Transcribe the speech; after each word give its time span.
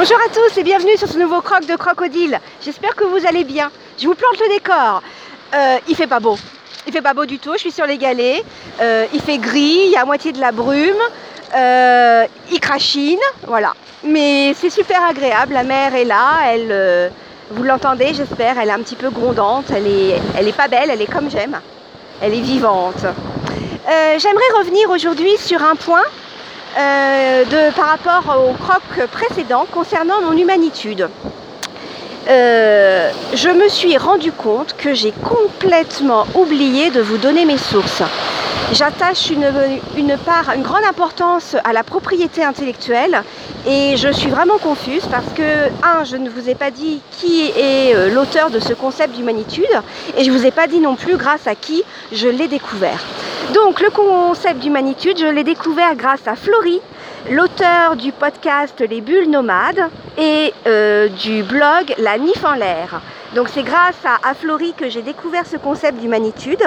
Bonjour 0.00 0.16
à 0.16 0.30
tous 0.32 0.58
et 0.58 0.62
bienvenue 0.62 0.96
sur 0.96 1.08
ce 1.08 1.18
nouveau 1.18 1.42
croc 1.42 1.66
de 1.66 1.76
crocodile. 1.76 2.40
J'espère 2.64 2.96
que 2.96 3.04
vous 3.04 3.26
allez 3.26 3.44
bien. 3.44 3.70
Je 3.98 4.06
vous 4.06 4.14
plante 4.14 4.40
le 4.40 4.48
décor. 4.48 5.02
Euh, 5.54 5.76
il 5.88 5.94
fait 5.94 6.06
pas 6.06 6.20
beau. 6.20 6.38
Il 6.86 6.92
fait 6.94 7.02
pas 7.02 7.12
beau 7.12 7.26
du 7.26 7.38
tout. 7.38 7.52
Je 7.52 7.58
suis 7.58 7.70
sur 7.70 7.84
les 7.84 7.98
galets. 7.98 8.42
Euh, 8.80 9.04
il 9.12 9.20
fait 9.20 9.36
gris. 9.36 9.82
Il 9.84 9.90
y 9.90 9.96
a 9.96 10.00
à 10.00 10.04
moitié 10.06 10.32
de 10.32 10.40
la 10.40 10.52
brume. 10.52 10.96
Euh, 11.54 12.24
il 12.50 12.60
crachine. 12.60 13.18
Voilà. 13.46 13.74
Mais 14.02 14.54
c'est 14.54 14.70
super 14.70 15.04
agréable. 15.04 15.52
La 15.52 15.64
mer 15.64 15.94
est 15.94 16.06
là. 16.06 16.46
Elle, 16.46 17.12
vous 17.50 17.62
l'entendez, 17.62 18.14
j'espère. 18.14 18.58
Elle 18.58 18.70
est 18.70 18.72
un 18.72 18.80
petit 18.80 18.96
peu 18.96 19.10
grondante. 19.10 19.66
Elle 19.68 19.86
est, 19.86 20.18
elle 20.38 20.48
est 20.48 20.56
pas 20.56 20.68
belle. 20.68 20.88
Elle 20.88 21.02
est 21.02 21.12
comme 21.12 21.30
j'aime. 21.30 21.60
Elle 22.22 22.32
est 22.32 22.40
vivante. 22.40 23.04
J'aimerais 23.86 24.50
revenir 24.60 24.88
aujourd'hui 24.88 25.36
sur 25.36 25.62
un 25.62 25.74
point 25.74 26.04
euh, 26.78 27.70
par 27.72 27.86
rapport 27.86 28.48
au 28.48 28.52
croc 28.54 28.82
précédent 29.10 29.66
concernant 29.70 30.20
mon 30.22 30.36
humanitude. 30.36 31.08
Euh, 32.28 33.10
je 33.34 33.48
me 33.48 33.68
suis 33.68 33.96
rendu 33.96 34.30
compte 34.30 34.76
que 34.76 34.94
j'ai 34.94 35.12
complètement 35.12 36.26
oublié 36.34 36.90
de 36.90 37.00
vous 37.00 37.16
donner 37.16 37.44
mes 37.44 37.56
sources. 37.58 38.02
J'attache 38.72 39.30
une, 39.30 39.50
une 39.96 40.16
grande 40.62 40.84
importance 40.88 41.56
à 41.64 41.72
la 41.72 41.82
propriété 41.82 42.44
intellectuelle 42.44 43.22
et 43.66 43.96
je 43.96 44.12
suis 44.12 44.30
vraiment 44.30 44.58
confuse 44.58 45.04
parce 45.10 45.26
que, 45.34 45.68
un, 45.82 46.04
je 46.04 46.16
ne 46.16 46.30
vous 46.30 46.48
ai 46.48 46.54
pas 46.54 46.70
dit 46.70 47.00
qui 47.10 47.50
est 47.56 47.96
euh, 47.96 48.14
l'auteur 48.14 48.50
de 48.50 48.60
ce 48.60 48.74
concept 48.74 49.16
d'humanitude 49.16 49.64
et 50.16 50.22
je 50.22 50.30
ne 50.30 50.36
vous 50.36 50.46
ai 50.46 50.52
pas 50.52 50.68
dit 50.68 50.78
non 50.78 50.94
plus 50.94 51.16
grâce 51.16 51.46
à 51.46 51.56
qui 51.56 51.82
je 52.12 52.28
l'ai 52.28 52.46
découvert. 52.46 53.04
Donc 53.54 53.80
le 53.80 53.90
concept 53.90 54.60
d'humanitude, 54.60 55.18
je 55.18 55.26
l'ai 55.26 55.42
découvert 55.42 55.96
grâce 55.96 56.26
à 56.28 56.36
Florie, 56.36 56.80
l'auteur 57.30 57.96
du 57.96 58.12
podcast 58.12 58.80
Les 58.88 59.00
Bulles 59.00 59.28
Nomades 59.28 59.88
et 60.16 60.52
euh, 60.68 61.08
du 61.08 61.42
blog 61.42 61.94
La 61.98 62.16
Nif 62.16 62.44
en 62.44 62.54
l'air. 62.54 63.00
Donc 63.34 63.48
c'est 63.48 63.64
grâce 63.64 63.96
à, 64.04 64.34
Florie 64.34 64.72
que 64.76 64.88
j'ai 64.88 65.02
découvert 65.02 65.46
ce 65.46 65.56
concept 65.56 65.98
d'humanitude 65.98 66.62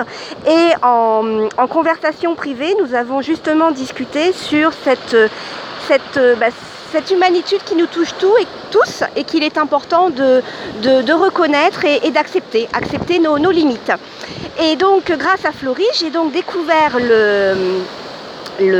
et 0.45 0.71
en, 0.81 1.47
conversation 1.69 2.35
privée, 2.35 2.75
nous 2.79 2.93
avons 2.93 3.21
justement 3.21 3.71
discuté 3.71 4.33
sur 4.33 4.73
cette, 4.73 5.15
cette, 5.87 6.19
bah, 6.39 6.47
cette 6.91 7.09
humanitude 7.11 7.63
qui 7.65 7.75
nous 7.75 7.87
touche 7.87 8.13
tous 8.19 8.37
et, 8.37 8.47
tous 8.69 9.03
et 9.15 9.23
qu'il 9.23 9.43
est 9.43 9.57
important 9.57 10.11
de, 10.11 10.43
de, 10.81 11.13
reconnaître 11.13 11.85
et, 11.85 12.11
d'accepter, 12.11 12.69
accepter 12.73 13.17
nos, 13.19 13.51
limites. 13.51 13.91
Et 14.61 14.75
donc 14.75 15.11
grâce 15.11 15.43
à 15.45 15.51
Florie, 15.51 15.87
j'ai 15.95 16.11
donc 16.11 16.31
découvert 16.31 16.97
le, 16.99 17.81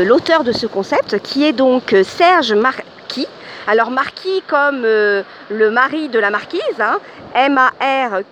l'auteur 0.04 0.44
de 0.44 0.52
ce 0.52 0.68
concept 0.68 1.20
qui 1.24 1.44
est 1.44 1.54
donc 1.54 1.96
Serge 2.04 2.54
Marquis. 2.54 3.28
Alors 3.66 3.90
Marquis 3.90 4.44
comme 4.48 4.84
euh, 4.86 5.24
le 5.50 5.72
mari 5.72 6.10
de 6.10 6.20
la 6.20 6.30
marquise, 6.30 6.62
hein, 6.80 7.00
M-A-R-Q-U-I-S, 7.34 8.32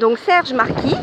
donc 0.00 0.18
Serge 0.18 0.52
Marquis. 0.52 0.96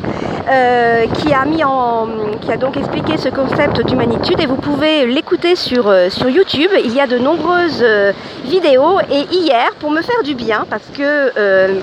Euh, 0.49 1.07
qui 1.07 1.33
a 1.33 1.43
mis 1.43 1.61
en, 1.65 2.07
qui 2.39 2.49
a 2.53 2.55
donc 2.55 2.77
expliqué 2.77 3.17
ce 3.17 3.27
concept 3.27 3.85
d'humanitude. 3.85 4.39
Et 4.39 4.45
vous 4.45 4.55
pouvez 4.55 5.05
l'écouter 5.05 5.57
sur, 5.57 5.89
euh, 5.89 6.09
sur 6.09 6.29
YouTube. 6.29 6.71
Il 6.85 6.93
y 6.93 7.01
a 7.01 7.07
de 7.07 7.17
nombreuses 7.17 7.81
euh, 7.81 8.13
vidéos. 8.45 9.01
Et 9.11 9.25
hier, 9.29 9.75
pour 9.79 9.91
me 9.91 10.01
faire 10.01 10.23
du 10.23 10.35
bien, 10.35 10.65
parce 10.69 10.87
que 10.95 11.81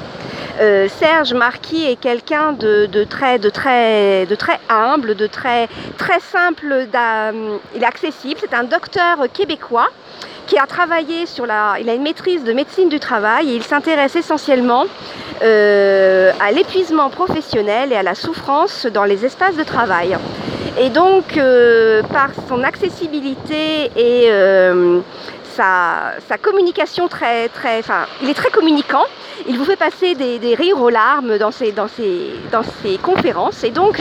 Serge 0.89 1.35
Marquis 1.35 1.85
est 1.85 1.97
quelqu'un 1.97 2.53
de, 2.53 2.87
de, 2.87 3.05
très, 3.05 3.39
de, 3.39 3.51
très, 3.51 4.25
de 4.25 4.35
très 4.35 4.59
humble, 4.70 5.15
de 5.15 5.27
très, 5.27 5.69
très 5.98 6.20
simple, 6.20 6.87
il 7.75 7.83
est 7.83 7.87
accessible, 7.87 8.41
c'est 8.41 8.55
un 8.55 8.65
docteur 8.65 9.27
québécois 9.33 9.89
qui 10.47 10.59
a 10.59 10.67
travaillé 10.67 11.27
sur 11.27 11.46
la... 11.46 11.77
Il 11.80 11.89
a 11.89 11.95
une 11.95 12.02
maîtrise 12.02 12.45
de 12.45 12.52
médecine 12.52 12.89
du 12.89 13.01
travail 13.01 13.51
et 13.51 13.57
il 13.57 13.63
s'intéresse 13.63 14.17
essentiellement 14.17 14.85
euh, 15.42 16.33
à 16.41 16.52
l'épuisement 16.52 17.11
professionnel 17.11 17.92
et 17.92 17.96
à 17.96 18.02
la 18.02 18.14
souffrance 18.14 18.86
dans 18.86 19.05
les 19.05 19.24
espaces 19.24 19.57
de 19.57 19.64
travail. 19.64 20.17
Et 20.80 20.91
donc, 20.91 21.36
euh, 21.36 22.02
par 22.02 22.30
son 22.48 22.64
accessibilité 22.64 23.91
et 23.96 24.27
euh, 24.29 25.01
sa, 25.57 26.15
sa, 26.29 26.39
communication 26.39 27.09
très, 27.09 27.48
très... 27.48 27.79
Enfin, 27.79 28.07
il 28.23 28.31
est 28.31 28.35
très 28.35 28.51
communicant 28.51 29.05
il 29.47 29.59
vous 29.59 29.65
fait 29.65 29.77
passer 29.77 30.15
des, 30.15 30.55
rires 30.55 30.81
aux 30.81 30.91
larmes 30.91 31.39
dans 31.39 31.51
ses, 31.51 31.73
dans 31.73 31.87
dans 32.53 32.63
conférences. 33.03 33.64
Et 33.64 33.70
donc, 33.70 34.01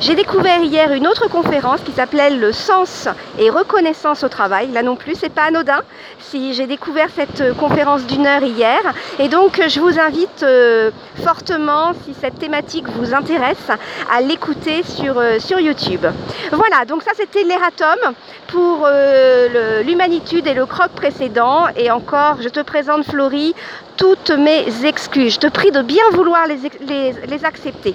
j'ai 0.00 0.14
découvert 0.14 0.62
hier 0.62 0.92
une 0.92 1.06
autre 1.06 1.28
conférence 1.28 1.80
qui 1.80 1.92
s'appelait 1.92 2.30
Le 2.30 2.52
sens 2.52 3.08
et 3.38 3.50
reconnaissance 3.50 4.24
au 4.24 4.28
travail. 4.28 4.70
Là 4.72 4.82
non 4.82 4.96
plus, 4.96 5.14
c'est 5.14 5.32
pas 5.32 5.44
anodin. 5.44 5.80
Si 6.18 6.54
j'ai 6.54 6.66
découvert 6.66 7.08
cette 7.14 7.56
conférence 7.56 8.04
d'une 8.06 8.26
heure 8.26 8.42
hier. 8.42 8.80
Et 9.18 9.28
donc, 9.28 9.60
je 9.66 9.80
vous 9.80 9.98
invite 9.98 10.42
euh, 10.42 10.90
fortement, 11.22 11.92
si 12.04 12.14
cette 12.14 12.38
thématique 12.38 12.88
vous 12.88 13.14
intéresse, 13.14 13.70
à 14.10 14.20
l'écouter 14.20 14.82
sur, 14.82 15.18
euh, 15.18 15.38
sur 15.38 15.60
YouTube. 15.60 16.04
Voilà, 16.52 16.84
donc 16.86 17.02
ça 17.02 17.12
c'était 17.14 17.44
l'Eratom 17.44 18.14
pour 18.48 18.86
euh, 18.86 19.82
l'humanitude 19.82 20.46
et 20.46 20.54
le 20.54 20.66
croc 20.68 20.90
précédent. 20.92 21.66
Et 21.76 21.90
encore, 21.90 22.40
je 22.40 22.48
te 22.48 22.60
présente 22.60 23.04
Florie 23.04 23.54
toutes 23.96 24.30
mes 24.30 24.86
excuses. 24.86 25.34
Je 25.34 25.40
te 25.40 25.48
prie 25.48 25.72
de 25.72 25.82
bien 25.82 26.04
vouloir 26.12 26.46
les, 26.46 27.14
les, 27.26 27.44
accepter. 27.44 27.94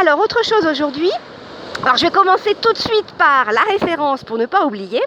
Alors, 0.00 0.18
autre 0.20 0.42
chose 0.44 0.66
aujourd'hui, 0.66 1.10
alors 1.84 1.98
je 1.98 2.06
vais 2.06 2.10
commencer 2.10 2.56
tout 2.62 2.72
de 2.72 2.78
suite 2.78 3.12
par 3.18 3.52
la 3.52 3.60
référence 3.70 4.24
pour 4.24 4.38
ne 4.38 4.46
pas 4.46 4.64
oublier. 4.64 5.02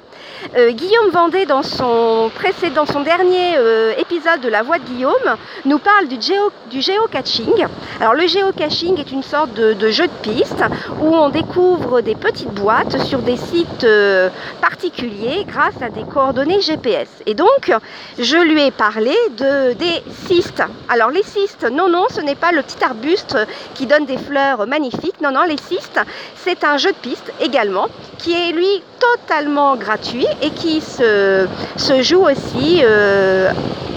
Euh, 0.55 0.69
Guillaume 0.71 1.09
Vendée, 1.09 1.47
dans 1.47 1.63
son, 1.63 2.29
précédent, 2.35 2.85
son 2.85 2.99
dernier 3.01 3.57
euh, 3.57 3.93
épisode 3.97 4.41
de 4.41 4.47
La 4.47 4.61
Voix 4.61 4.77
de 4.77 4.83
Guillaume, 4.83 5.37
nous 5.65 5.79
parle 5.79 6.07
du, 6.07 6.21
géo, 6.21 6.51
du 6.69 6.81
géocaching. 6.81 7.65
Alors 7.99 8.13
le 8.13 8.27
géocaching 8.27 8.99
est 8.99 9.11
une 9.11 9.23
sorte 9.23 9.55
de, 9.55 9.89
jeu 9.89 10.05
de 10.05 10.29
piste 10.31 10.63
où 11.01 11.15
on 11.15 11.29
découvre 11.29 12.01
des 12.01 12.13
petites 12.13 12.53
boîtes 12.53 13.01
sur 13.05 13.19
des 13.23 13.37
sites 13.37 13.83
euh, 13.83 14.29
particuliers 14.61 15.45
grâce 15.47 15.81
à 15.81 15.89
des 15.89 16.03
coordonnées 16.03 16.61
GPS. 16.61 17.09
Et 17.25 17.33
donc 17.33 17.71
je 18.19 18.37
lui 18.37 18.61
ai 18.61 18.71
parlé 18.71 19.15
de, 19.35 19.73
des 19.73 20.03
cystes. 20.27 20.61
Alors 20.89 21.09
les 21.09 21.23
cystes, 21.23 21.67
non, 21.71 21.89
non, 21.89 22.05
ce 22.11 22.21
n'est 22.21 22.35
pas 22.35 22.51
le 22.51 22.61
petit 22.61 22.83
arbuste 22.83 23.35
qui 23.73 23.87
donne 23.87 24.05
des 24.05 24.19
fleurs 24.19 24.67
magnifiques. 24.67 25.19
Non, 25.21 25.31
non, 25.31 25.41
les 25.41 25.57
cystes, 25.57 25.99
c'est 26.35 26.63
jeu 26.75 26.91
de 26.91 26.97
piste 26.97 27.31
également 27.39 27.87
qui 28.17 28.33
est 28.33 28.51
lui 28.51 28.83
totalement 28.99 29.75
gratuit 29.77 30.27
et 30.41 30.49
qui 30.49 30.81
se, 30.81 31.47
se 31.77 32.01
joue 32.01 32.25
aussi 32.25 32.81
euh, 32.83 33.49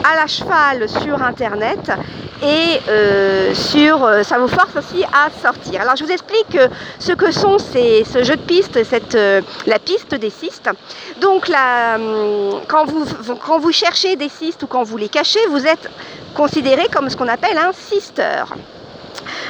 à 0.04 0.16
la 0.16 0.26
cheval 0.26 0.88
sur 0.88 1.20
internet 1.22 1.90
et 2.42 2.80
euh, 2.88 3.54
sur, 3.54 4.04
euh, 4.04 4.22
ça 4.22 4.38
vous 4.38 4.48
force 4.48 4.76
aussi 4.76 5.04
à 5.04 5.30
sortir. 5.42 5.80
Alors 5.80 5.96
je 5.96 6.04
vous 6.04 6.12
explique 6.12 6.56
ce 6.98 7.12
que 7.12 7.32
sont 7.32 7.58
ces, 7.58 8.04
ce 8.04 8.22
jeu 8.22 8.36
de 8.36 8.42
piste, 8.42 8.82
cette, 8.84 9.18
la 9.66 9.78
piste 9.78 10.14
des 10.14 10.30
cystes. 10.30 10.70
Donc 11.20 11.48
là, 11.48 11.96
hum, 11.96 12.60
quand, 12.68 12.84
vous, 12.86 13.04
quand 13.44 13.58
vous 13.58 13.72
cherchez 13.72 14.16
des 14.16 14.28
cystes 14.28 14.62
ou 14.62 14.66
quand 14.66 14.84
vous 14.84 14.96
les 14.96 15.08
cachez, 15.08 15.44
vous 15.50 15.66
êtes 15.66 15.90
considéré 16.34 16.88
comme 16.92 17.10
ce 17.10 17.16
qu'on 17.16 17.28
appelle 17.28 17.58
un 17.58 17.72
cister. 17.72 18.44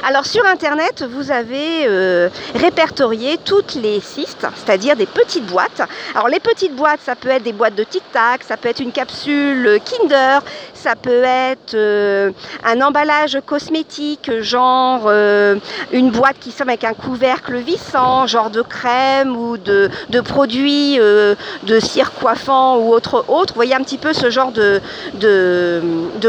Alors 0.03 0.25
sur 0.25 0.45
internet, 0.45 1.03
vous 1.03 1.31
avez 1.31 1.85
euh, 1.87 2.29
répertorié 2.55 3.37
toutes 3.43 3.75
les 3.75 3.99
cystes, 3.99 4.47
c'est-à-dire 4.55 4.95
des 4.95 5.05
petites 5.05 5.45
boîtes. 5.45 5.81
Alors 6.15 6.27
les 6.27 6.39
petites 6.39 6.75
boîtes, 6.75 7.01
ça 7.05 7.15
peut 7.15 7.29
être 7.29 7.43
des 7.43 7.53
boîtes 7.53 7.75
de 7.75 7.83
Tic 7.83 8.03
Tac, 8.11 8.43
ça 8.43 8.57
peut 8.57 8.69
être 8.69 8.79
une 8.79 8.91
capsule 8.91 9.79
Kinder, 9.85 10.41
ça 10.81 10.95
peut 10.95 11.23
être 11.23 11.73
euh, 11.75 12.31
un 12.63 12.81
emballage 12.81 13.37
cosmétique, 13.45 14.31
genre 14.41 15.03
euh, 15.05 15.55
une 15.91 16.11
boîte 16.11 16.37
qui 16.39 16.51
sonne 16.51 16.69
avec 16.69 16.83
un 16.83 16.93
couvercle 16.93 17.57
vissant, 17.57 18.27
genre 18.27 18.49
de 18.49 18.61
crème 18.61 19.35
ou 19.35 19.57
de, 19.57 19.89
produits 20.23 20.97
de 20.97 21.79
cire 21.79 22.13
coiffant 22.13 22.77
ou 22.77 22.93
autre 22.93 23.25
autre. 23.27 23.53
Vous 23.53 23.57
voyez 23.57 23.75
un 23.75 23.83
petit 23.83 23.97
peu 23.97 24.13
ce 24.13 24.29
genre 24.29 24.51
de 24.51 24.81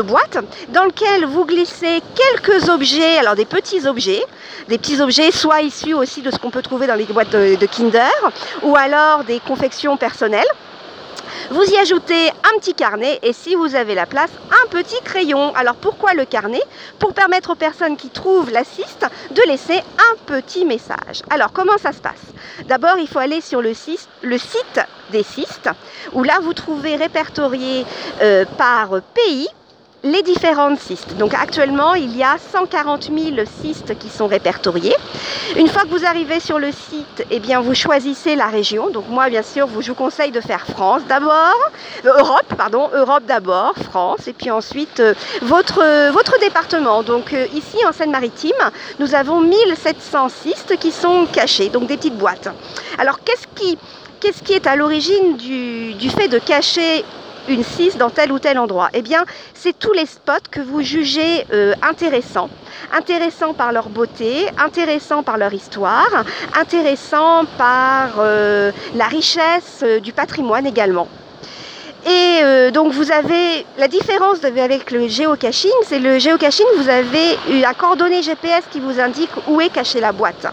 boîte 0.02 0.38
dans 0.69 0.84
lequel 0.84 1.25
vous 1.25 1.44
glissez 1.44 2.02
quelques 2.14 2.69
objets, 2.69 3.19
alors 3.19 3.34
des 3.34 3.44
petits 3.44 3.87
objets, 3.87 4.22
des 4.69 4.78
petits 4.78 5.00
objets 5.00 5.31
soit 5.31 5.62
issus 5.62 5.94
aussi 5.94 6.22
de 6.22 6.31
ce 6.31 6.38
qu'on 6.38 6.50
peut 6.50 6.62
trouver 6.62 6.87
dans 6.87 6.94
les 6.94 7.04
boîtes 7.04 7.31
de, 7.32 7.66
Kinder, 7.66 8.10
ou 8.62 8.76
alors 8.76 9.25
des 9.25 9.40
confections 9.40 9.96
personnelles. 9.96 10.46
Vous 11.52 11.70
y 11.70 11.76
ajoutez 11.76 12.31
un 12.31 12.58
petit 12.60 12.72
carnet 12.72 13.19
et 13.22 13.34
si 13.34 13.54
vous 13.56 13.75
avez 13.75 13.94
la 13.94 14.06
place, 14.06 14.31
un 14.50 14.69
petit 14.70 14.99
crayon. 15.04 15.54
Alors 15.54 15.75
pourquoi 15.75 16.14
le 16.14 16.25
carnet? 16.25 16.62
Pour 16.99 17.12
permettre 17.12 17.50
aux 17.50 17.56
personnes 17.56 17.99
qui 17.99 18.08
trouvent 18.08 18.50
la 18.50 18.64
cyste 18.64 19.04
de 19.32 19.43
laisser 19.46 19.76
un 19.76 20.16
petit 20.25 20.64
message. 20.64 21.20
Alors 21.28 21.52
comment 21.52 21.76
ça 21.76 21.93
se 21.93 22.00
passe? 22.00 22.22
D'abord, 22.69 22.96
il 22.99 23.06
faut 23.06 23.19
aller 23.19 23.43
sur 23.43 23.60
le 23.60 23.75
site, 23.75 24.08
des 25.10 25.22
cystes, 25.22 25.69
où 26.14 26.22
là 26.22 26.38
vous 26.40 26.54
trouvez 26.54 26.96
répertorié 26.96 27.84
euh, 28.22 28.46
par 28.56 29.02
pays 29.14 29.46
les 30.04 30.22
différentes 30.22 30.81
cystes. 30.81 31.16
Donc 31.16 31.32
actuellement, 31.34 31.94
il 31.94 32.16
y 32.16 32.22
a 32.22 32.37
140 32.52 33.04
000 33.04 33.37
cystes 33.62 33.96
qui 33.99 34.08
sont 34.08 34.26
répertoriés. 34.26 34.94
Une 35.56 35.69
fois 35.69 35.82
que 35.82 35.88
vous 35.88 36.04
arrivez 36.04 36.40
sur 36.40 36.58
le 36.58 36.72
site, 36.72 37.25
eh 37.31 37.38
bien, 37.38 37.60
vous 37.60 37.75
choisissez 37.75 38.34
la 38.34 38.46
région. 38.46 38.90
Donc 38.90 39.08
moi, 39.08 39.28
bien 39.28 39.43
sûr, 39.43 39.69
je 39.81 39.88
vous 39.88 39.94
conseille 39.94 40.32
de 40.32 40.40
faire 40.40 40.66
France 40.66 41.02
d'abord, 41.08 41.56
euh, 42.04 42.19
Europe, 42.19 42.54
pardon, 42.56 42.90
Europe 42.93 43.25
d'abord, 43.26 43.75
France, 43.90 44.26
et 44.26 44.32
puis 44.32 44.50
ensuite 44.50 45.00
euh, 45.00 45.14
votre, 45.43 46.10
votre 46.10 46.38
département. 46.40 47.02
Donc 47.02 47.32
euh, 47.32 47.46
ici, 47.54 47.78
en 47.87 47.93
Seine-Maritime, 47.93 48.50
nous 48.99 49.14
avons 49.14 49.40
1700 49.40 50.28
cystes 50.28 50.76
qui 50.78 50.90
sont 50.90 51.26
cachés, 51.26 51.69
donc 51.69 51.87
des 51.87 51.96
petites 51.96 52.19
boîtes. 52.19 52.49
Alors 52.99 53.20
qu'est-ce 53.25 53.46
qui, 53.54 53.78
qui 54.44 54.52
est 54.52 54.66
à 54.66 54.76
l'origine 54.76 55.37
du, 55.37 55.94
du 55.94 56.10
fait 56.10 56.28
de 56.28 56.38
cacher 56.38 57.04
une 57.46 57.62
cisse 57.64 57.96
dans 57.96 58.10
tel 58.10 58.32
ou 58.32 58.38
tel 58.38 58.58
endroit 58.58 58.88
Eh 58.92 59.02
bien, 59.02 59.24
c'est 59.54 59.78
tous 59.78 59.92
les 59.92 60.06
spots 60.06 60.48
que 60.50 60.60
vous 60.60 60.82
jugez 60.82 61.44
euh, 61.52 61.72
intéressants. 61.82 62.50
Intéressants 62.92 63.54
par 63.54 63.72
leur 63.72 63.90
beauté, 63.90 64.46
intéressants 64.56 65.22
par 65.22 65.38
leur 65.38 65.52
histoire, 65.52 66.24
intéressants 66.54 67.44
par 67.56 68.18
euh, 68.18 68.72
la 68.94 69.06
richesse 69.06 69.80
euh, 69.82 70.00
du 70.00 70.12
patrimoine 70.12 70.66
également. 70.66 71.08
Et 72.04 72.40
euh, 72.43 72.70
donc 72.72 72.93
vous 72.93 73.12
avez 73.12 73.64
la 73.78 73.87
différence 73.87 74.43
avec 74.43 74.90
le 74.90 75.06
géocaching, 75.06 75.70
c'est 75.87 76.00
le 76.00 76.19
géocaching, 76.19 76.66
vous 76.76 76.88
avez 76.88 77.38
un 77.64 77.75
coordonnées 77.75 78.22
GPS 78.22 78.64
qui 78.72 78.81
vous 78.81 78.99
indique 78.99 79.31
où 79.46 79.60
est 79.60 79.69
cachée 79.69 80.00
la 80.00 80.10
boîte. 80.10 80.46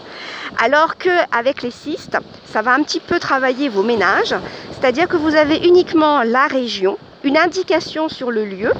Alors 0.62 0.96
qu'avec 0.96 1.62
les 1.62 1.72
cystes, 1.72 2.18
ça 2.44 2.62
va 2.62 2.72
un 2.72 2.82
petit 2.84 3.00
peu 3.00 3.18
travailler 3.18 3.68
vos 3.68 3.82
ménages, 3.82 4.34
c'est-à-dire 4.70 5.08
que 5.08 5.16
vous 5.16 5.34
avez 5.34 5.56
uniquement 5.66 6.22
la 6.22 6.46
région, 6.46 6.98
une 7.24 7.36
indication 7.36 8.08
sur 8.08 8.30
le 8.30 8.44
lieu, 8.44 8.72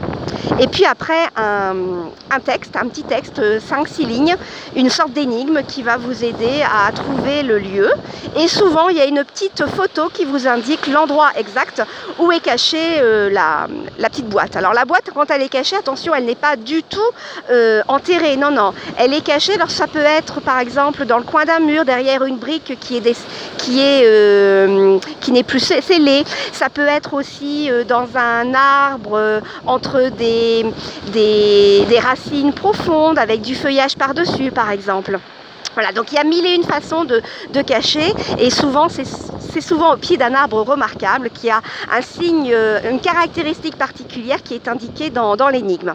et 0.58 0.66
puis 0.66 0.84
après 0.84 1.28
un, 1.36 2.40
texte, 2.44 2.76
un 2.76 2.88
petit 2.88 3.02
texte, 3.02 3.40
5-6 3.40 4.06
lignes, 4.06 4.36
une 4.76 4.90
sorte 4.90 5.12
d'énigme 5.12 5.62
qui 5.66 5.82
va 5.82 5.96
vous 5.96 6.24
aider 6.24 6.62
à 6.62 6.90
trouver 6.92 7.42
le 7.42 7.58
lieu. 7.58 7.90
Et 8.38 8.48
souvent, 8.48 8.88
il 8.88 8.96
y 8.96 9.00
a 9.00 9.06
une 9.06 9.24
petite 9.24 9.64
photo 9.66 10.08
qui 10.12 10.24
vous 10.24 10.46
indique 10.46 10.86
l'endroit 10.86 11.30
exact 11.36 11.82
où 12.18 12.30
est 12.32 12.40
cachée 12.40 13.00
euh, 13.00 13.30
la, 13.30 13.68
la, 13.98 14.08
petite 14.08 14.28
boîte. 14.28 14.56
Alors 14.56 14.72
la 14.72 14.84
boîte, 14.84 15.10
quand 15.14 15.30
elle 15.30 15.42
est 15.42 15.48
cachée, 15.48 15.76
attention, 15.76 16.14
elle 16.14 16.24
n'est 16.24 16.34
pas 16.34 16.56
du 16.56 16.82
tout 16.82 16.98
euh, 17.50 17.82
enterrée. 17.88 18.36
Non, 18.36 18.50
non, 18.50 18.72
elle 18.98 19.14
est 19.14 19.24
cachée. 19.24 19.54
Alors 19.54 19.70
ça 19.70 19.86
peut 19.86 19.98
être, 19.98 20.40
par 20.40 20.58
exemple, 20.58 21.06
dans 21.06 21.18
le 21.18 21.24
coin 21.24 21.44
d'un 21.44 21.60
mur, 21.60 21.84
derrière 21.84 22.24
une 22.24 22.36
brique 22.36 22.78
qui 22.80 22.96
est, 22.96 23.00
des, 23.00 23.16
qui 23.58 23.80
est 23.80 24.02
euh, 24.04 24.98
qui 25.20 25.32
n'est 25.32 25.42
plus 25.42 25.60
scellée. 25.60 26.24
Ça 26.52 26.68
peut 26.68 26.86
être 26.86 27.14
aussi 27.14 27.70
euh, 27.70 27.84
dans 27.84 28.06
un 28.16 28.29
arbre 28.54 29.14
euh, 29.14 29.40
entre 29.66 30.10
des, 30.10 30.64
racines 32.00 32.52
profondes 32.52 33.18
avec 33.18 33.42
du 33.42 33.54
feuillage 33.54 33.96
par-dessus, 33.96 34.50
par 34.50 34.70
exemple. 34.70 35.18
Voilà, 35.74 35.92
donc 35.92 36.10
il 36.12 36.16
y 36.16 36.18
a 36.18 36.24
mille 36.24 36.44
et 36.46 36.54
une 36.54 36.64
façons 36.64 37.04
de, 37.04 37.22
cacher 37.62 38.12
et 38.38 38.50
souvent 38.50 38.88
c'est 38.88 39.60
souvent 39.60 39.94
au 39.94 39.96
pied 39.96 40.16
d'un 40.16 40.34
arbre 40.34 40.62
remarquable 40.62 41.30
qui 41.30 41.48
a 41.48 41.60
un 41.92 42.02
signe, 42.02 42.52
une 42.90 43.00
caractéristique 43.00 43.76
particulière 43.76 44.42
qui 44.42 44.54
est 44.54 44.66
indiquée 44.66 45.10
dans 45.10 45.48
l'énigme. 45.48 45.94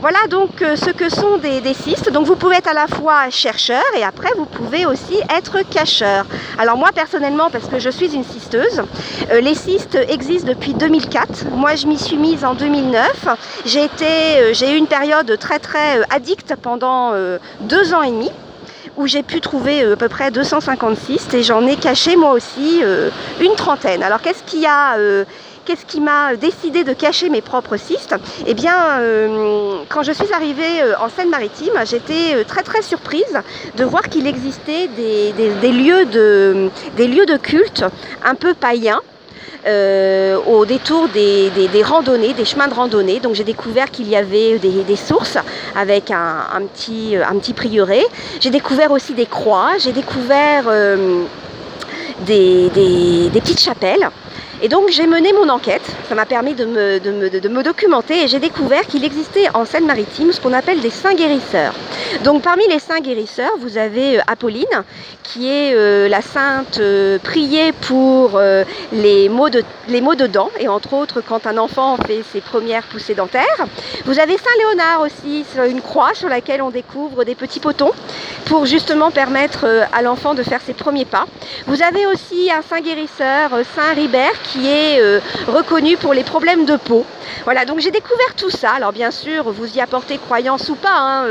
Voilà 0.00 0.28
donc 0.30 0.62
euh, 0.62 0.76
ce 0.76 0.90
que 0.90 1.08
sont 1.08 1.38
des, 1.38 1.74
cystes. 1.74 2.12
Donc 2.12 2.24
vous 2.24 2.36
pouvez 2.36 2.56
être 2.56 2.68
à 2.68 2.72
la 2.72 2.86
fois 2.86 3.30
chercheur 3.30 3.82
et 3.96 4.04
après 4.04 4.30
vous 4.36 4.44
pouvez 4.44 4.86
aussi 4.86 5.18
être 5.36 5.68
cacheur. 5.68 6.24
Alors 6.56 6.76
moi 6.76 6.90
personnellement, 6.94 7.50
parce 7.50 7.66
que 7.66 7.80
je 7.80 7.90
suis 7.90 8.14
une 8.14 8.22
cysteuse, 8.22 8.82
euh, 9.32 9.40
les 9.40 9.56
cystes 9.56 9.98
existent 10.08 10.46
depuis 10.46 10.72
2004. 10.74 11.46
Moi 11.50 11.74
je 11.74 11.88
m'y 11.88 11.98
suis 11.98 12.16
mise 12.16 12.44
en 12.44 12.54
2009. 12.54 13.26
J'ai 13.64 13.84
été, 13.84 14.04
euh, 14.04 14.54
j'ai 14.54 14.72
eu 14.72 14.76
une 14.76 14.86
période 14.86 15.36
très 15.40 15.58
très 15.58 16.00
addicte 16.10 16.54
pendant 16.62 17.12
deux 17.60 17.92
ans 17.92 18.02
et 18.02 18.10
demi 18.10 18.30
où 18.96 19.06
j'ai 19.06 19.22
pu 19.22 19.40
trouver 19.40 19.82
à 19.82 19.96
peu 19.96 20.08
près 20.08 20.30
250 20.30 20.96
cystes 20.96 21.34
et 21.34 21.42
j'en 21.42 21.66
ai 21.66 21.76
caché 21.76 22.14
moi 22.14 22.32
aussi 22.32 22.82
une 23.40 23.54
trentaine. 23.56 24.02
Alors 24.02 24.20
qu'est-ce 24.20 24.42
qu'il 24.44 24.60
y 24.60 24.66
a 24.66 24.96
Qu'est-ce 25.68 25.84
qui 25.84 26.00
m'a 26.00 26.34
décidé 26.34 26.82
de 26.82 26.94
cacher 26.94 27.28
mes 27.28 27.42
propres 27.42 27.76
cystes? 27.76 28.14
Eh 28.46 28.54
bien, 28.54 29.00
euh, 29.00 29.80
quand 29.90 30.02
je 30.02 30.12
suis 30.12 30.32
arrivée 30.32 30.82
en 30.98 31.10
Seine-Maritime, 31.10 31.74
j'étais 31.84 32.42
très 32.46 32.62
très 32.62 32.80
surprise 32.80 33.38
de 33.76 33.84
voir 33.84 34.08
qu'il 34.08 34.26
existait 34.26 34.88
des, 34.88 35.70
lieux 35.70 36.06
de, 36.06 37.36
culte 37.36 37.84
un 38.24 38.34
peu 38.34 38.54
païens 38.54 39.02
euh, 39.66 40.38
au 40.46 40.64
détour 40.64 41.06
des, 41.08 41.50
randonnées, 41.84 42.32
des 42.32 42.46
chemins 42.46 42.68
de 42.68 42.74
randonnée. 42.74 43.20
Donc 43.20 43.34
j'ai 43.34 43.44
découvert 43.44 43.90
qu'il 43.90 44.08
y 44.08 44.16
avait 44.16 44.58
des, 44.58 44.96
sources 44.96 45.36
avec 45.76 46.10
un, 46.10 46.62
petit, 46.72 47.52
prieuré. 47.52 48.00
J'ai 48.40 48.48
découvert 48.48 48.90
aussi 48.90 49.12
des 49.12 49.26
croix, 49.26 49.72
j'ai 49.78 49.92
découvert 49.92 50.64
euh, 50.68 51.24
des, 52.20 53.30
petites 53.34 53.60
chapelles. 53.60 54.08
Et 54.60 54.68
donc 54.68 54.88
j'ai 54.90 55.06
mené 55.06 55.32
mon 55.32 55.48
enquête, 55.48 55.82
ça 56.08 56.16
m'a 56.16 56.26
permis 56.26 56.54
de 56.54 56.64
me, 56.64 57.62
documenter 57.62 58.24
et 58.24 58.28
j'ai 58.28 58.40
découvert 58.40 58.86
qu'il 58.86 59.04
existait 59.04 59.48
en 59.54 59.64
Seine-Maritime 59.64 60.32
ce 60.32 60.40
qu'on 60.40 60.52
appelle 60.52 60.80
des 60.80 60.90
saints 60.90 61.14
guérisseurs. 61.14 61.74
Donc 62.24 62.42
parmi 62.42 62.66
les 62.68 62.78
saints 62.78 63.00
guérisseurs, 63.00 63.52
vous 63.58 63.78
avez 63.78 64.18
euh, 64.18 64.22
Apolline, 64.26 64.84
qui 65.22 65.48
est 65.48 65.74
euh, 65.74 66.08
la 66.08 66.22
sainte 66.22 66.78
euh, 66.80 67.18
priée 67.18 67.72
pour 67.72 68.40
les, 68.92 69.28
maux 69.28 69.50
de, 69.50 69.62
les 69.88 70.00
maux 70.00 70.14
de 70.14 70.26
dents, 70.26 70.50
et 70.58 70.68
entre 70.68 70.94
autres 70.94 71.20
quand 71.20 71.46
un 71.46 71.58
enfant 71.58 71.96
fait 72.06 72.22
ses 72.32 72.40
premières 72.40 72.84
poussées 72.84 73.14
dentaires. 73.14 73.66
Vous 74.04 74.18
avez 74.18 74.36
Saint 74.36 74.56
Léonard 74.58 75.02
aussi, 75.02 75.44
une 75.68 75.80
croix 75.80 76.14
sur 76.14 76.28
laquelle 76.28 76.62
on 76.62 76.70
découvre 76.70 77.24
des 77.24 77.34
petits 77.34 77.60
potons 77.60 77.92
pour 78.46 78.66
justement 78.66 79.10
permettre 79.10 79.66
à 79.92 80.02
l'enfant 80.02 80.34
de 80.34 80.42
faire 80.42 80.60
ses 80.60 80.74
premiers 80.74 81.04
pas. 81.04 81.26
Vous 81.66 81.82
avez 81.82 82.06
aussi 82.06 82.50
un 82.50 82.62
saint 82.62 82.80
guérisseur, 82.80 83.50
Saint 83.74 83.94
Ribert, 83.94 84.40
qui 84.42 84.66
est 84.66 85.00
reconnu 85.46 85.96
pour 85.96 86.14
les 86.14 86.24
problèmes 86.24 86.64
de 86.64 86.76
peau. 86.76 87.04
Voilà, 87.44 87.64
donc 87.64 87.80
j'ai 87.80 87.90
découvert 87.90 88.34
tout 88.36 88.50
ça. 88.50 88.70
Alors 88.70 88.92
bien 88.92 89.10
sûr, 89.10 89.50
vous 89.50 89.76
y 89.76 89.80
apportez 89.80 90.18
croyance 90.18 90.68
ou 90.68 90.76
pas. 90.76 90.96
Hein, 90.96 91.26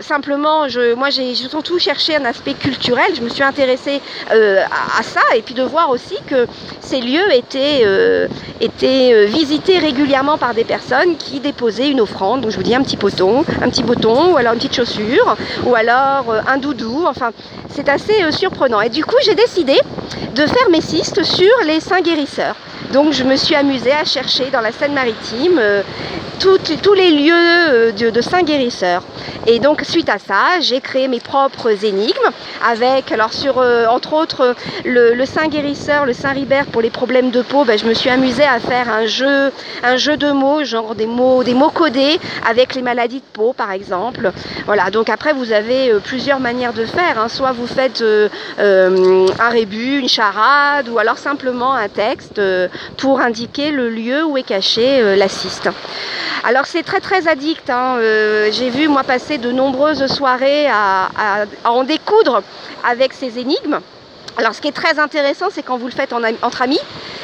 simplement, 0.00 0.68
je, 0.68 0.94
moi 0.94 1.10
j'ai 1.10 1.34
surtout 1.34 1.78
cherché 1.78 2.16
un 2.16 2.24
aspect 2.24 2.54
culturel. 2.54 3.14
Je 3.14 3.22
me 3.22 3.28
suis 3.28 3.42
intéressée 3.42 4.00
euh, 4.32 4.62
à, 4.98 5.02
ça 5.02 5.20
et 5.36 5.42
puis 5.42 5.54
de 5.54 5.62
voir 5.62 5.90
aussi 5.90 6.16
que 6.26 6.46
ces 6.80 7.00
lieux 7.00 7.32
étaient, 7.32 7.82
euh, 7.84 8.26
étaient 8.60 9.26
visités 9.26 9.78
régulièrement 9.78 10.38
par 10.38 10.54
des 10.54 10.64
personnes 10.64 11.16
qui 11.16 11.40
déposaient 11.40 11.90
une 11.90 12.00
offrande. 12.00 12.42
Donc 12.42 12.50
je 12.50 12.56
vous 12.56 12.62
dis 12.62 12.74
un 12.74 12.82
petit 12.82 12.96
poton, 12.96 13.44
un 13.62 13.70
petit 13.70 13.82
bouton 13.82 14.32
ou 14.32 14.36
alors 14.36 14.52
une 14.52 14.58
petite 14.58 14.76
chaussure 14.76 15.36
ou 15.64 15.74
alors 15.74 16.34
un 16.46 16.58
doudou. 16.58 17.04
Enfin, 17.06 17.30
c'est 17.68 17.88
assez 17.88 18.30
surprenant. 18.32 18.80
Et 18.80 18.88
du 18.88 19.04
coup, 19.04 19.16
j'ai 19.24 19.34
décidé 19.34 19.78
de 20.34 20.46
faire 20.46 20.70
mes 20.70 20.80
cystes 20.80 21.22
sur 21.22 21.52
les 21.66 21.80
saints 21.80 22.00
guérisseurs. 22.00 22.56
Donc 22.92 23.12
je 23.12 23.22
me 23.22 23.36
suis 23.36 23.54
amusée 23.54 23.92
à 23.92 24.04
chercher 24.04 24.50
dans 24.50 24.60
la 24.60 24.72
Seine-Maritime 24.72 25.58
euh, 25.58 25.82
tous 26.40 26.94
les 26.94 27.10
lieux 27.10 27.32
euh, 27.34 27.92
de, 27.92 28.10
de 28.10 28.20
saint 28.20 28.42
guérisseurs. 28.42 29.02
Et 29.46 29.60
donc 29.60 29.82
suite 29.90 30.08
à 30.08 30.18
ça, 30.18 30.60
j'ai 30.60 30.80
créé 30.80 31.08
mes 31.08 31.18
propres 31.18 31.84
énigmes 31.84 32.30
avec, 32.64 33.10
alors 33.10 33.32
sur 33.32 33.58
euh, 33.58 33.86
entre 33.86 34.12
autres 34.12 34.54
le, 34.84 35.24
saint 35.24 35.48
guérisseur, 35.48 36.06
le 36.06 36.12
saint 36.12 36.30
Ribert 36.30 36.66
pour 36.66 36.80
les 36.80 36.90
problèmes 36.90 37.30
de 37.30 37.42
peau, 37.42 37.64
ben, 37.64 37.76
je 37.76 37.84
me 37.84 37.92
suis 37.92 38.08
amusée 38.08 38.44
à 38.44 38.60
faire 38.60 38.88
un 38.88 39.06
jeu, 39.06 39.50
un 39.82 39.96
jeu 39.96 40.16
de 40.16 40.30
mots, 40.30 40.62
genre 40.62 40.94
des 40.94 41.06
mots, 41.06 41.42
des 41.42 41.54
mots 41.54 41.70
codés 41.70 42.20
avec 42.48 42.76
les 42.76 42.82
maladies 42.82 43.18
de 43.18 43.32
peau 43.32 43.52
par 43.52 43.72
exemple. 43.72 44.30
Voilà, 44.66 44.90
donc 44.90 45.10
après 45.10 45.32
vous 45.32 45.50
avez 45.52 45.90
euh, 45.90 45.98
plusieurs 45.98 46.38
manières 46.38 46.72
de 46.72 46.84
faire, 46.84 47.18
hein. 47.18 47.28
soit 47.28 47.50
vous 47.50 47.66
faites 47.66 48.00
euh, 48.00 48.28
un 48.58 49.48
rébut, 49.48 49.98
une 49.98 50.08
charade, 50.08 50.88
ou 50.88 50.98
alors 51.00 51.18
simplement 51.18 51.74
un 51.74 51.88
texte 51.88 52.40
pour 52.96 53.20
indiquer 53.20 53.72
le 53.72 53.90
lieu 53.90 54.24
où 54.24 54.36
est 54.36 54.44
caché 54.44 55.16
la 55.16 55.28
cyste. 55.28 55.68
Alors 56.44 56.66
c'est 56.66 56.84
très 56.84 57.00
très 57.00 57.26
addict, 57.26 57.68
hein. 57.70 57.98
j'ai 58.52 58.70
vu 58.70 58.86
moi 58.86 59.02
passer 59.02 59.38
de 59.38 59.50
nombreuses 59.80 60.06
soirées 60.12 60.66
à, 60.68 61.08
en 61.64 61.84
découdre 61.84 62.42
avec 62.86 63.14
ces 63.14 63.38
énigmes. 63.38 63.80
Alors 64.36 64.54
ce 64.54 64.60
qui 64.60 64.68
est 64.68 64.72
très 64.72 64.98
intéressant, 64.98 65.46
c'est 65.50 65.62
quand 65.62 65.78
vous 65.78 65.86
le 65.86 65.92
faites 65.92 66.12
en, 66.12 66.20
entre 66.42 66.62
amis, 66.62 66.78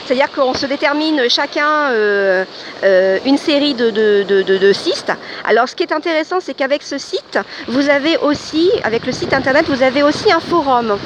c'est-à-dire 0.05 0.31
qu'on 0.33 0.55
se 0.55 0.67
détermine 0.67 1.29
chacun 1.29 1.91
euh, 1.91 2.45
euh, 2.83 3.19
une 3.27 3.37
série 3.37 3.75
de, 3.75 3.91
de, 3.91 4.25
de, 4.27 4.43
de, 4.43 4.73
cystes. 4.73 5.13
Alors 5.45 5.69
ce 5.69 5.77
qui 5.77 5.83
est 5.83 5.93
intéressant, 5.93 6.39
c'est 6.41 6.55
qu'avec 6.55 6.83
ce 6.83 6.99
site, 6.99 7.39
vous 7.69 7.91
avez 7.91 8.17
aussi, 8.19 8.71
avec 8.85 9.05
le 9.07 9.13
site 9.13 9.35
internet, 9.35 9.67
vous 9.69 9.83
avez 9.83 10.03
aussi 10.03 10.33
un 10.33 10.41
forum. 10.41 10.99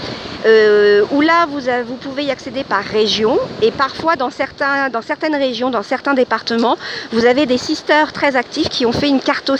Euh, 0.46 1.04
où 1.10 1.20
là 1.20 1.46
vous, 1.46 1.96
pouvez 1.96 2.24
y 2.24 2.30
accéder 2.30 2.64
par 2.64 2.82
région 2.82 3.38
et 3.60 3.70
parfois 3.70 4.16
dans, 4.16 4.30
certaines 4.30 5.34
régions, 5.34 5.70
dans 5.70 5.82
certains 5.82 6.14
départements, 6.14 6.78
vous 7.12 7.26
avez 7.26 7.44
des 7.44 7.58
cysteurs 7.58 8.12
très 8.12 8.36
actifs 8.36 8.70
qui 8.70 8.86
ont 8.86 8.92
fait 8.92 9.08
une 9.08 9.20
carte 9.20 9.50
aux. 9.50 9.56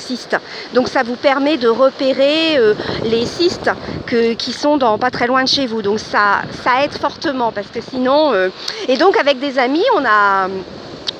Donc 0.72 0.88
ça 0.88 1.02
vous 1.02 1.16
permet 1.16 1.58
de 1.58 1.68
repérer 1.68 2.56
euh, 2.56 2.75
les 3.04 3.26
cystes 3.26 3.70
que, 4.06 4.32
qui 4.32 4.52
sont 4.52 4.78
pas 4.78 5.10
très 5.10 5.26
loin 5.26 5.42
de 5.44 5.49
chez 5.49 5.66
vous. 5.66 5.82
Donc 5.82 6.00
ça, 6.00 6.42
aide 6.82 6.92
fortement 6.92 7.52
parce 7.52 7.68
que 7.68 7.80
sinon... 7.80 8.32
Euh... 8.32 8.49
Et 8.88 8.96
donc 8.96 9.18
avec 9.18 9.38
des 9.38 9.58
amis, 9.58 9.84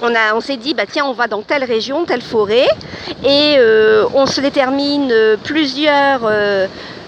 on 0.03 0.41
s'est 0.41 0.57
dit, 0.57 0.75
bah, 0.75 0.85
tiens, 0.91 1.05
on 1.05 1.13
va 1.13 1.27
dans 1.27 1.43
telle 1.43 1.65
région, 1.65 2.05
telle 2.05 2.23
forêt, 2.23 2.69
et 3.25 3.57
euh, 3.59 4.07
on 4.15 4.27
se 4.27 4.41
détermine 4.41 5.13
plusieurs, 5.45 6.23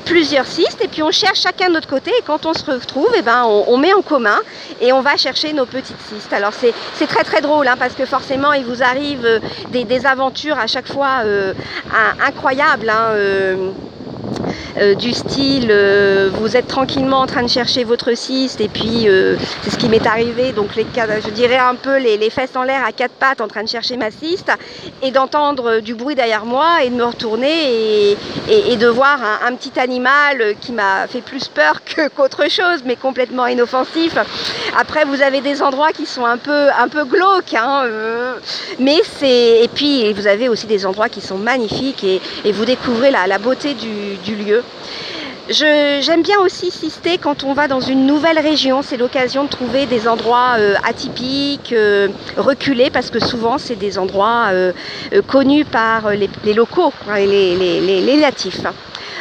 plusieurs 0.05 0.47
cystes, 0.47 0.83
et 0.83 0.89
puis 0.89 1.03
on 1.03 1.11
cherche 1.11 1.41
chacun 1.41 1.69
de 1.69 1.75
notre 1.75 1.89
côté, 1.89 2.11
et 2.11 2.23
quand 2.27 2.47
on 2.47 2.55
se 2.55 2.65
retrouve, 2.65 3.11
et 3.15 3.19
eh 3.19 3.23
ben, 3.23 3.45
on, 3.45 3.77
met 3.79 3.93
en 3.93 4.03
commun, 4.03 4.39
et 4.81 4.93
on 4.93 5.01
va 5.01 5.17
chercher 5.17 5.53
nos 5.53 5.67
petites 5.67 6.01
cystes. 6.09 6.33
Alors 6.33 6.53
c'est, 6.53 6.73
très 7.07 7.25
très 7.25 7.41
drôle, 7.41 7.69
hein, 7.69 7.77
parce 7.79 7.95
que 7.95 8.07
forcément, 8.07 8.53
il 8.53 8.65
vous 8.65 8.83
arrive 8.83 9.41
des, 9.71 10.07
aventures 10.07 10.59
à 10.59 10.67
chaque 10.67 10.89
fois 10.89 11.23
incroyables. 12.21 12.91
Hein, 12.91 13.11
euh, 13.13 13.71
du 14.99 15.13
style 15.13 15.71
euh, 15.71 16.31
vous 16.33 16.57
êtes 16.57 16.67
tranquillement 16.67 17.21
en 17.21 17.27
train 17.27 17.43
de 17.43 17.49
chercher 17.49 17.85
votre 17.85 18.15
cyste 18.15 18.61
et 18.61 18.69
puis 18.69 19.09
euh, 19.09 19.37
c'est 19.63 19.71
ce 19.71 19.77
qui 19.77 19.89
m'est 19.89 20.07
arrivé. 20.07 20.53
Donc 20.53 20.75
les, 20.77 20.87
je 20.95 21.31
dirais 21.31 21.59
un 21.59 21.75
peu 21.75 21.99
les, 21.99 22.31
fesses 22.31 22.57
en 22.57 22.63
l'air 22.63 22.85
à 22.87 22.93
quatre 22.93 23.13
pattes 23.13 23.41
en 23.41 23.49
train 23.49 23.63
de 23.63 23.69
chercher 23.69 23.97
ma 23.97 24.11
cyste 24.11 24.51
et 25.03 25.11
d'entendre 25.11 25.81
du 25.81 25.95
bruit 25.95 26.15
derrière 26.15 26.45
moi 26.45 26.85
et 26.85 26.91
de 26.91 26.95
me 26.95 27.05
retourner 27.05 28.17
et, 28.49 28.77
de 28.77 28.87
voir 28.87 29.19
un, 29.47 29.55
petit 29.55 29.79
animal 29.79 30.55
qui 30.61 30.73
m'a 30.73 31.07
fait 31.07 31.21
plus 31.21 31.49
peur 31.49 31.81
qu'autre 32.17 32.49
chose 32.51 32.83
mais 32.85 32.97
complètement 32.97 33.47
inoffensif. 33.47 34.17
Après 34.79 35.05
vous 35.05 35.21
avez 35.23 35.41
des 35.41 35.63
endroits 35.63 35.93
qui 35.93 36.07
sont 36.07 36.25
un 36.25 36.39
peu 36.39 37.05
glauques 37.05 37.55
hein, 37.55 37.85
mais 38.79 39.01
c'est 39.19 39.63
et 39.63 39.69
puis 39.69 40.13
vous 40.13 40.27
avez 40.27 40.49
aussi 40.49 40.67
des 40.67 40.87
endroits 40.87 41.09
qui 41.09 41.21
sont 41.21 41.39
magnifiques 41.39 42.05
et, 42.05 42.21
vous 42.53 42.65
découvrez 42.65 43.11
la, 43.11 43.39
beauté 43.39 43.75
du 43.75 44.37
lieu 44.37 44.62
J'aime 45.49 46.23
bien 46.23 46.39
aussi 46.41 46.71
sister 46.71 47.19
quand 47.19 47.43
on 47.43 47.53
va 47.53 47.67
dans 47.67 47.81
une 47.81 48.07
nouvelle 48.07 48.39
région, 48.39 48.81
c'est 48.81 48.97
l'occasion 48.97 49.45
de 49.45 49.49
trouver 49.49 49.87
des 49.87 50.07
endroits 50.07 50.55
euh, 50.59 50.77
atypiques, 50.85 51.73
euh, 51.73 52.09
reculés, 52.37 52.91
parce 52.91 53.11
que 53.11 53.19
souvent 53.19 53.59
c'est 53.59 53.75
des 53.77 53.99
endroits 53.99 54.51
euh, 54.53 54.73
connus 55.27 55.65
par 55.65 56.11
les, 56.11 56.55
locaux, 56.55 56.93
hein, 57.09 57.19
les 57.19 58.17
natifs. 58.21 58.65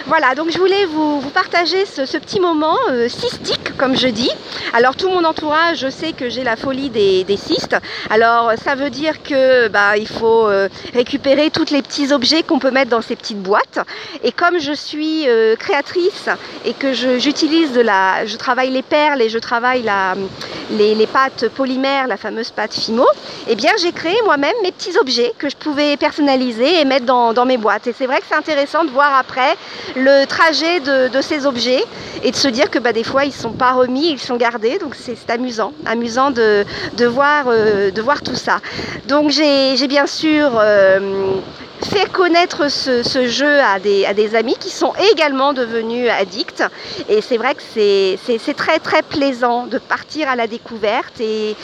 Voilà, 0.07 0.33
donc 0.33 0.49
je 0.49 0.57
voulais 0.57 0.85
vous, 0.85 1.21
partager 1.33 1.85
ce, 1.85 2.17
petit 2.17 2.39
moment 2.39 2.75
euh, 2.89 3.07
cystique, 3.07 3.77
comme 3.77 3.95
je 3.95 4.07
dis. 4.07 4.31
Alors 4.73 4.95
tout 4.95 5.09
mon 5.09 5.23
entourage, 5.23 5.79
je 5.79 5.89
sais 5.89 6.13
que 6.13 6.27
j'ai 6.27 6.43
la 6.43 6.55
folie 6.55 6.89
des, 6.89 7.37
cystes. 7.37 7.75
Alors 8.09 8.51
ça 8.63 8.75
veut 8.75 8.89
dire 8.89 9.21
que 9.21 9.67
bah, 9.67 9.97
il 9.97 10.07
faut 10.07 10.47
euh, 10.47 10.69
récupérer 10.93 11.49
tous 11.51 11.71
les 11.71 11.81
petits 11.81 12.11
objets 12.11 12.41
qu'on 12.43 12.59
peut 12.59 12.71
mettre 12.71 12.89
dans 12.89 13.01
ces 13.01 13.15
petites 13.15 13.41
boîtes. 13.41 13.79
Et 14.23 14.31
comme 14.31 14.59
je 14.59 14.73
suis 14.73 15.29
euh, 15.29 15.55
créatrice 15.55 16.29
et 16.65 16.73
que 16.73 16.93
j'utilise 16.93 17.71
de 17.73 17.81
la, 17.81 18.25
je 18.25 18.35
travaille 18.37 18.71
les 18.71 18.83
perles 18.83 19.21
et 19.21 19.29
je 19.29 19.39
travaille 19.39 19.89
les, 20.71 21.07
pâtes 21.07 21.47
polymères, 21.49 22.07
la 22.07 22.17
fameuse 22.17 22.51
pâte 22.51 22.73
Fimo, 22.73 23.05
eh 23.47 23.55
bien 23.55 23.71
j'ai 23.79 23.91
créé 23.91 24.15
moi-même 24.25 24.55
mes 24.63 24.71
petits 24.71 24.97
objets 24.97 25.33
que 25.37 25.49
je 25.49 25.55
pouvais 25.55 25.95
personnaliser 25.97 26.79
et 26.79 26.85
mettre 26.85 27.05
dans 27.05 27.45
mes 27.45 27.57
boîtes. 27.57 27.87
Et 27.87 27.93
c'est 27.97 28.07
vrai 28.07 28.17
que 28.19 28.25
c'est 28.27 28.35
intéressant 28.35 28.83
de 28.83 28.89
voir 28.89 29.15
après 29.15 29.55
le 29.95 30.25
trajet 30.25 30.79
de, 30.79 31.21
ces 31.21 31.45
objets 31.45 31.83
et 32.23 32.31
de 32.31 32.35
se 32.35 32.47
dire 32.47 32.69
que 32.69 32.79
bah, 32.79 32.93
des 32.93 33.03
fois 33.03 33.25
ils 33.25 33.33
sont 33.33 33.51
pas 33.51 33.73
remis, 33.73 34.11
ils 34.11 34.19
sont 34.19 34.37
gardés. 34.37 34.77
Donc 34.79 34.95
c'est 34.95 35.29
amusant, 35.29 35.73
amusant 35.85 36.31
de, 36.31 36.65
voir, 37.05 37.45
euh, 37.47 37.91
de 37.91 38.01
voir 38.01 38.21
tout 38.21 38.35
ça. 38.35 38.59
Donc 39.07 39.29
j'ai 39.29 39.87
bien 39.87 40.07
sûr 40.07 40.51
euh, 40.59 41.39
fait 41.85 42.11
connaître 42.11 42.69
ce, 42.69 43.27
jeu 43.27 43.59
à 43.59 43.79
des, 43.79 44.35
amis 44.35 44.55
qui 44.59 44.69
sont 44.69 44.93
également 45.11 45.53
devenus 45.53 46.09
addicts. 46.09 46.63
Et 47.09 47.21
c'est 47.21 47.37
vrai 47.37 47.55
que 47.55 47.61
c'est 47.73 48.53
très 48.55 48.79
très 48.79 49.01
plaisant 49.01 49.65
de 49.65 49.77
partir 49.77 50.29
à 50.29 50.35
la 50.35 50.47
découverte. 50.47 51.19
Et, 51.19 51.55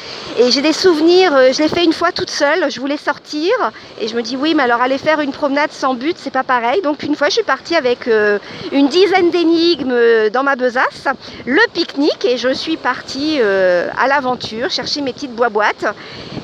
j'ai 0.50 0.62
des 0.62 0.74
souvenirs, 0.74 1.36
euh, 1.36 1.52
je 1.52 1.62
l'ai 1.62 1.70
fait 1.70 1.84
une 1.84 1.94
fois 1.94 2.12
toute 2.12 2.30
seule, 2.30 2.70
je 2.72 2.80
voulais 2.80 2.98
sortir 2.98 3.52
et 4.00 4.08
je 4.08 4.16
me 4.16 4.22
dis 4.22 4.38
oui 4.38 4.54
mais 4.54 4.64
alors 4.64 4.82
aller 4.82 4.98
faire 4.98 5.20
une 5.20 5.32
promenade 5.32 5.72
sans 5.72 5.94
but 5.94 6.16
c'est 6.18 6.32
pas 6.32 6.44
pareil. 6.44 6.82
Donc 6.82 7.04
une 7.04 7.16
fois 7.16 7.28
je 7.28 7.34
suis 7.34 7.44
partie 7.44 7.76
avec 7.76 8.08
une 8.72 8.88
dizaine 8.88 9.32
d'énigmes 9.32 9.96
dans 10.32 10.44
ma 10.44 10.56
besace, 10.56 11.08
le 11.46 11.62
pique-nique 11.74 12.26
et 12.26 12.38
je 12.38 12.54
suis 12.54 12.78
partie 12.78 13.38
euh, 13.40 13.90
à 13.98 14.08
l'aventure 14.08 14.70
chercher 14.70 15.02
mes 15.02 15.14
petites 15.14 15.34
bois-boîtes. 15.34 15.86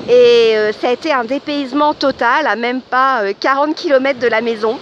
Et 0.08 0.54
ça 0.80 0.88
a 0.88 0.92
été 0.92 1.12
un 1.12 1.24
dépaysement 1.24 1.94
total 1.94 2.46
à 2.46 2.56
même 2.56 2.82
pas 2.82 3.22
40 3.40 3.74
km 3.74 4.18
de 4.18 4.26
la 4.26 4.42
maison. 4.42 4.78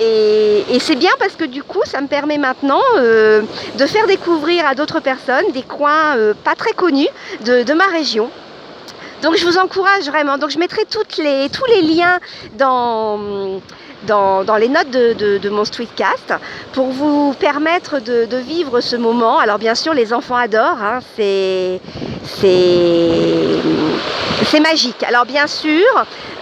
Et, 0.00 0.78
c'est 0.80 0.96
bien 0.96 1.10
parce 1.18 1.34
que 1.34 1.44
du 1.44 1.62
coup, 1.62 1.82
ça 1.84 2.00
me 2.00 2.06
permet 2.06 2.38
maintenant 2.38 2.80
euh, 2.96 3.42
de 3.76 3.86
faire 3.86 4.06
découvrir 4.06 4.66
à 4.66 4.74
d'autres 4.74 5.00
personnes 5.00 5.52
des 5.52 5.62
coins 5.62 6.16
euh, 6.16 6.32
pas 6.32 6.54
très 6.54 6.72
connus 6.72 7.08
de, 7.44 7.74
ma 7.74 7.84
région. 7.84 8.30
Donc 9.22 9.36
je 9.36 9.44
vous 9.44 9.58
encourage 9.58 10.06
vraiment. 10.06 10.38
Donc 10.38 10.48
je 10.48 10.58
mettrai 10.58 10.86
toutes 10.90 11.18
les, 11.18 11.50
tous 11.50 11.66
les 11.66 11.82
liens 11.82 12.18
dans, 12.56 13.60
dans, 14.06 14.56
les 14.58 14.68
notes 14.68 14.90
de, 14.90 15.48
mon 15.48 15.64
streetcast 15.64 16.34
pour 16.72 16.86
vous 16.88 17.34
permettre 17.38 18.00
de, 18.00 18.36
vivre 18.36 18.80
ce 18.80 18.96
moment. 18.96 19.38
Alors 19.38 19.58
bien 19.58 19.74
sûr, 19.74 19.94
les 19.94 20.12
enfants 20.12 20.36
adorent. 20.36 20.82
Hein, 20.82 21.00
c'est 21.16 21.80
c'est 24.50 24.60
magique. 24.60 25.02
Alors 25.04 25.26
bien 25.26 25.46
sûr, 25.46 25.84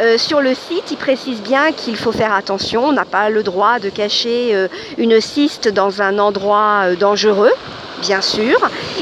euh, 0.00 0.16
sur 0.16 0.40
le 0.40 0.54
site, 0.54 0.90
il 0.90 0.96
précise 0.96 1.42
bien 1.42 1.72
qu'il 1.72 1.96
faut 1.96 2.12
faire 2.12 2.32
attention. 2.32 2.86
On 2.86 2.92
n'a 2.92 3.04
pas 3.04 3.28
le 3.30 3.42
droit 3.42 3.78
de 3.78 3.90
cacher 3.90 4.54
euh, 4.54 4.68
une 4.96 5.20
cyste 5.20 5.68
dans 5.68 6.00
un 6.00 6.18
endroit 6.18 6.84
euh, 6.84 6.96
dangereux 6.96 7.52
bien 8.00 8.20
sûr. 8.20 8.56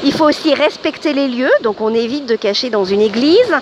Il 0.05 0.13
faut 0.13 0.25
aussi 0.27 0.55
respecter 0.55 1.13
les 1.13 1.29
lieux, 1.29 1.51
donc 1.63 1.81
on 1.81 1.95
évite 1.95 2.27
de 2.27 2.37
cacher 2.37 2.71
dans 2.71 2.85
une 2.85 3.01
église, 3.01 3.55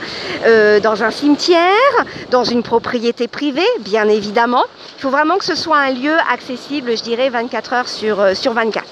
dans 0.83 1.03
un 1.03 1.11
cimetière, 1.11 1.95
dans 2.31 2.45
une 2.45 2.63
propriété 2.63 3.29
privée, 3.29 3.63
bien 3.81 4.09
évidemment. 4.09 4.65
Il 4.99 5.03
faut 5.03 5.11
vraiment 5.11 5.39
que 5.39 5.45
ce 5.45 5.55
soit 5.55 5.79
un 5.79 5.91
lieu 5.91 6.17
accessible, 6.33 6.97
je 6.97 7.03
dirais, 7.03 7.29
24 7.29 7.73
heures 7.73 7.89
sur, 7.89 8.37
sur 8.37 8.53
24. 8.53 8.85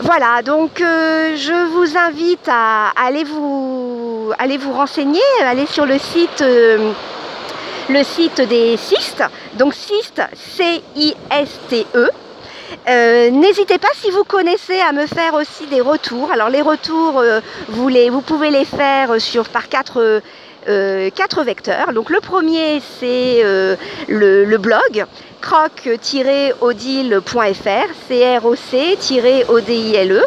Voilà, 0.00 0.42
donc 0.42 0.78
je 0.78 1.66
vous 1.72 1.96
invite 1.96 2.48
à 2.48 2.90
aller 2.90 3.24
vous 3.24 4.32
allez 4.38 4.56
vous 4.56 4.72
renseigner, 4.72 5.20
allez 5.44 5.66
sur 5.66 5.86
le 5.86 5.98
site, 5.98 6.42
euh, 6.42 6.92
le 7.88 8.04
site 8.04 8.40
des 8.42 8.76
cystes, 8.76 9.24
donc 9.54 9.74
cystes, 9.74 10.22
C-I-S-T-E. 10.34 12.10
Euh, 12.88 13.30
n'hésitez 13.30 13.78
pas 13.78 13.88
si 13.94 14.10
vous 14.10 14.24
connaissez 14.24 14.80
à 14.80 14.92
me 14.92 15.06
faire 15.06 15.34
aussi 15.34 15.66
des 15.66 15.80
retours. 15.80 16.32
Alors 16.32 16.48
les 16.48 16.62
retours, 16.62 17.18
euh, 17.18 17.40
vous, 17.68 18.20
pouvez 18.20 18.50
les 18.50 18.64
faire 18.64 19.20
sur, 19.20 19.48
par 19.48 19.68
quatre, 19.68 20.20
vecteurs. 21.44 21.92
Donc 21.92 22.10
le 22.10 22.20
premier 22.20 22.80
c'est 23.00 23.42
le, 24.08 24.44
le, 24.44 24.58
blog 24.58 25.06
croc-odile.fr, 25.40 27.88
C-R-O-C-O-D-I-L-E 28.08 30.22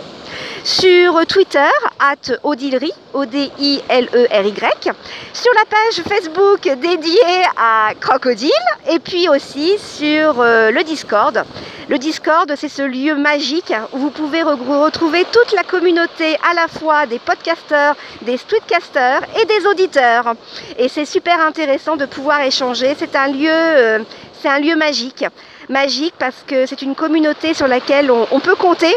sur 0.63 1.25
Twitter, 1.25 1.69
at 1.99 2.33
Odilery, 2.43 2.91
O-D-I-L-E-R-Y, 3.13 4.91
sur 5.33 5.51
la 5.53 5.65
page 5.65 6.03
Facebook 6.07 6.61
dédiée 6.79 7.43
à 7.57 7.93
Crocodile, 7.99 8.51
et 8.89 8.99
puis 8.99 9.27
aussi 9.27 9.77
sur 9.79 10.39
euh, 10.39 10.71
le 10.71 10.83
Discord. 10.83 11.43
Le 11.89 11.97
Discord, 11.97 12.53
c'est 12.55 12.69
ce 12.69 12.83
lieu 12.83 13.15
magique 13.15 13.73
où 13.93 13.97
vous 13.97 14.11
pouvez 14.11 14.43
retrouver 14.43 15.25
toute 15.31 15.51
la 15.53 15.63
communauté 15.63 16.37
à 16.49 16.53
la 16.53 16.67
fois 16.67 17.05
des 17.05 17.19
podcasteurs, 17.19 17.95
des 18.21 18.37
streetcasters 18.37 19.21
et 19.41 19.45
des 19.45 19.65
auditeurs. 19.65 20.35
Et 20.77 20.87
c'est 20.87 21.05
super 21.05 21.41
intéressant 21.41 21.97
de 21.97 22.05
pouvoir 22.05 22.41
échanger. 22.41 22.95
C'est 22.97 23.15
un 23.15 23.27
lieu, 23.29 23.49
euh, 23.49 23.99
c'est 24.41 24.49
un 24.49 24.59
lieu 24.59 24.75
magique. 24.75 25.25
Magique 25.69 26.13
parce 26.19 26.43
que 26.45 26.65
c'est 26.65 26.81
une 26.81 26.95
communauté 26.95 27.53
sur 27.53 27.67
laquelle 27.67 28.11
on 28.11 28.39
peut 28.39 28.55
compter 28.55 28.95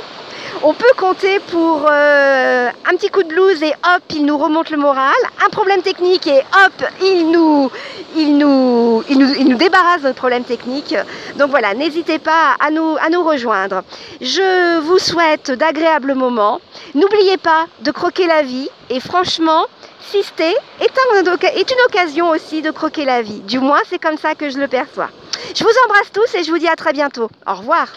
on 0.66 0.72
peut 0.72 0.92
compter 0.96 1.40
pour 1.40 1.86
euh, 1.90 2.70
un 2.90 2.96
petit 2.96 3.10
coup 3.10 3.22
de 3.22 3.28
blues 3.28 3.62
et 3.62 3.72
hop, 3.72 4.02
il 4.14 4.24
nous 4.24 4.38
remonte 4.38 4.70
le 4.70 4.78
moral. 4.78 5.12
Un 5.44 5.50
problème 5.50 5.82
technique 5.82 6.26
et 6.26 6.38
hop, 6.38 6.88
il 7.02 7.30
nous, 7.30 7.70
il 8.16 8.38
nous, 8.38 9.04
il 9.10 9.46
nous, 9.46 9.56
débarrasse 9.58 10.00
de 10.00 10.06
notre 10.06 10.16
problème 10.16 10.44
technique. 10.44 10.94
Donc 11.36 11.50
voilà, 11.50 11.74
n'hésitez 11.74 12.18
pas 12.18 12.56
à 12.60 12.70
nous, 12.70 12.96
à 12.98 13.10
nous 13.10 13.22
rejoindre. 13.22 13.82
Je 14.22 14.78
vous 14.80 14.98
souhaite 14.98 15.50
d'agréables 15.50 16.14
moments. 16.14 16.62
N'oubliez 16.94 17.36
pas 17.36 17.66
de 17.82 17.90
croquer 17.90 18.26
la 18.26 18.40
vie 18.40 18.70
et 18.88 19.00
franchement, 19.00 19.66
Sister 20.10 20.54
est 20.80 21.70
une 21.70 21.84
occasion 21.88 22.30
aussi 22.30 22.62
de 22.62 22.70
croquer 22.70 23.04
la 23.04 23.20
vie. 23.20 23.40
Du 23.40 23.58
moins, 23.58 23.80
c'est 23.90 23.98
comme 23.98 24.16
ça 24.16 24.34
que 24.34 24.48
je 24.48 24.56
le 24.56 24.68
perçois. 24.68 25.10
Je 25.54 25.62
vous 25.62 25.70
embrasse 25.84 26.10
tous 26.10 26.34
et 26.38 26.42
je 26.42 26.50
vous 26.50 26.58
dis 26.58 26.68
à 26.68 26.76
très 26.76 26.94
bientôt. 26.94 27.28
Au 27.46 27.54
revoir. 27.54 27.88